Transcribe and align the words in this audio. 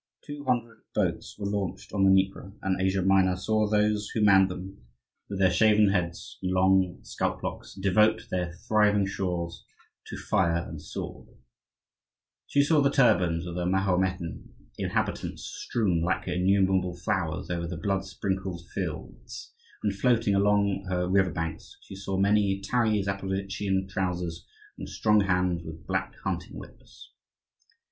Two 0.25 0.43
hundred 0.45 0.79
boats 0.95 1.37
were 1.37 1.45
launched 1.45 1.93
on 1.93 2.03
the 2.03 2.09
Dnieper, 2.09 2.53
and 2.63 2.81
Asia 2.81 3.03
Minor 3.03 3.35
saw 3.35 3.67
those 3.69 4.09
who 4.09 4.21
manned 4.23 4.49
them, 4.49 4.83
with 5.29 5.37
their 5.37 5.51
shaven 5.51 5.89
heads 5.89 6.39
and 6.41 6.51
long 6.53 6.97
scalp 7.03 7.43
locks, 7.43 7.75
devote 7.75 8.23
her 8.31 8.51
thriving 8.67 9.05
shores 9.05 9.63
to 10.07 10.17
fire 10.17 10.67
and 10.67 10.81
sword; 10.81 11.27
she 12.47 12.63
saw 12.63 12.81
the 12.81 12.89
turbans 12.89 13.45
of 13.45 13.55
her 13.57 13.67
Mahometan 13.67 14.49
inhabitants 14.79 15.43
strewn, 15.43 16.01
like 16.01 16.25
her 16.25 16.33
innumerable 16.33 16.97
flowers, 16.97 17.51
over 17.51 17.67
the 17.67 17.77
blood 17.77 18.03
sprinkled 18.03 18.67
fields, 18.73 19.53
and 19.83 19.93
floating 19.93 20.33
along 20.33 20.83
her 20.89 21.07
river 21.07 21.29
banks; 21.31 21.77
she 21.81 21.95
saw 21.95 22.17
many 22.17 22.59
tarry 22.59 22.99
Zaporozhian 23.03 23.87
trousers, 23.87 24.47
and 24.79 24.89
strong 24.89 25.19
hands 25.21 25.61
with 25.63 25.85
black 25.85 26.15
hunting 26.23 26.57
whips. 26.57 27.11